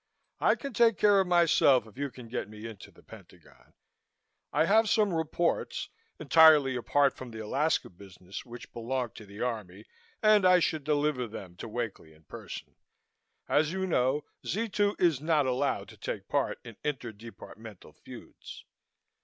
I 0.39 0.55
can 0.55 0.73
take 0.73 0.97
care 0.97 1.19
of 1.19 1.27
myself, 1.27 1.85
if 1.85 1.95
you 1.95 2.09
can 2.09 2.27
get 2.27 2.49
me 2.49 2.65
into 2.65 2.89
the 2.89 3.03
Pentagon. 3.03 3.73
I 4.51 4.65
have 4.65 4.89
some 4.89 5.13
reports, 5.13 5.89
entirely 6.19 6.75
apart 6.75 7.15
from 7.15 7.29
the 7.29 7.37
Alaska 7.37 7.87
business, 7.87 8.43
which 8.43 8.73
belong 8.73 9.11
to 9.11 9.27
the 9.27 9.43
Army 9.43 9.85
and 10.23 10.43
I 10.43 10.57
should 10.59 10.83
deliver 10.83 11.27
them 11.27 11.55
to 11.57 11.67
Wakely 11.67 12.13
in 12.13 12.23
person. 12.23 12.73
As 13.47 13.71
you 13.73 13.85
know, 13.85 14.25
Z 14.43 14.69
2 14.69 14.95
is 14.97 15.21
not 15.21 15.45
allowed 15.45 15.89
to 15.89 15.97
take 15.97 16.27
part 16.27 16.57
in 16.63 16.77
interdepartmental 16.83 17.95
feuds." 17.97 18.65